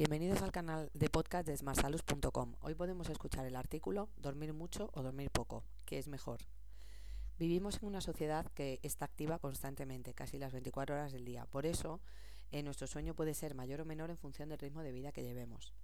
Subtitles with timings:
[0.00, 2.54] Bienvenidos al canal de podcast de smartsalus.com.
[2.62, 6.40] Hoy podemos escuchar el artículo Dormir mucho o dormir poco, ¿qué es mejor?
[7.38, 11.44] Vivimos en una sociedad que está activa constantemente, casi las 24 horas del día.
[11.44, 12.00] Por eso,
[12.50, 15.22] eh, nuestro sueño puede ser mayor o menor en función del ritmo de vida que
[15.22, 15.74] llevemos.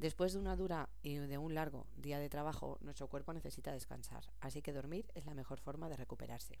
[0.00, 4.24] Después de una dura y de un largo día de trabajo, nuestro cuerpo necesita descansar,
[4.40, 6.58] así que dormir es la mejor forma de recuperarse.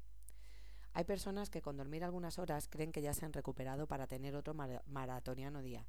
[0.92, 4.36] Hay personas que con dormir algunas horas creen que ya se han recuperado para tener
[4.36, 5.84] otro maratoniano día.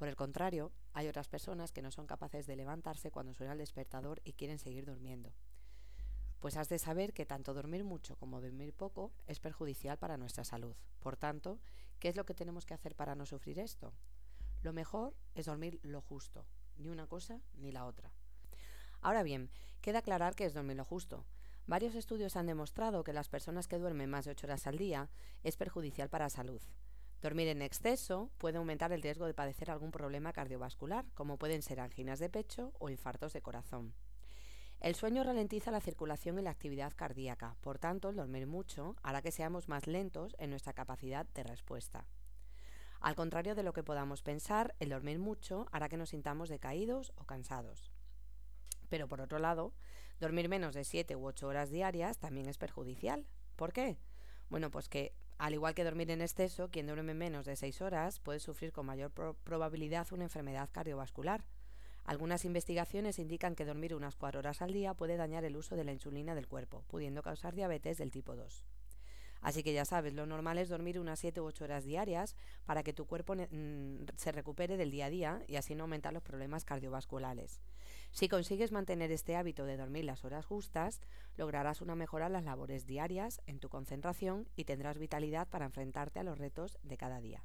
[0.00, 3.58] Por el contrario, hay otras personas que no son capaces de levantarse cuando suena el
[3.58, 5.34] despertador y quieren seguir durmiendo.
[6.38, 10.42] Pues has de saber que tanto dormir mucho como dormir poco es perjudicial para nuestra
[10.42, 10.74] salud.
[11.00, 11.60] Por tanto,
[11.98, 13.92] ¿qué es lo que tenemos que hacer para no sufrir esto?
[14.62, 16.46] Lo mejor es dormir lo justo,
[16.78, 18.10] ni una cosa ni la otra.
[19.02, 19.50] Ahora bien,
[19.82, 21.26] queda aclarar que es dormir lo justo.
[21.66, 25.10] Varios estudios han demostrado que las personas que duermen más de 8 horas al día
[25.42, 26.62] es perjudicial para la salud.
[27.22, 31.80] Dormir en exceso puede aumentar el riesgo de padecer algún problema cardiovascular, como pueden ser
[31.80, 33.92] anginas de pecho o infartos de corazón.
[34.80, 39.20] El sueño ralentiza la circulación y la actividad cardíaca, por tanto, el dormir mucho hará
[39.20, 42.06] que seamos más lentos en nuestra capacidad de respuesta.
[43.00, 47.12] Al contrario de lo que podamos pensar, el dormir mucho hará que nos sintamos decaídos
[47.16, 47.92] o cansados.
[48.88, 49.74] Pero por otro lado,
[50.20, 53.26] dormir menos de 7 u 8 horas diarias también es perjudicial.
[53.56, 53.98] ¿Por qué?
[54.48, 58.20] Bueno, pues que al igual que dormir en exceso, quien duerme menos de 6 horas
[58.20, 61.46] puede sufrir con mayor probabilidad una enfermedad cardiovascular.
[62.04, 65.84] Algunas investigaciones indican que dormir unas 4 horas al día puede dañar el uso de
[65.84, 68.66] la insulina del cuerpo, pudiendo causar diabetes del tipo 2.
[69.40, 72.82] Así que ya sabes, lo normal es dormir unas 7 u 8 horas diarias para
[72.82, 76.22] que tu cuerpo mm, se recupere del día a día y así no aumentar los
[76.22, 77.60] problemas cardiovasculares.
[78.10, 81.00] Si consigues mantener este hábito de dormir las horas justas,
[81.36, 86.20] lograrás una mejora en las labores diarias, en tu concentración y tendrás vitalidad para enfrentarte
[86.20, 87.44] a los retos de cada día.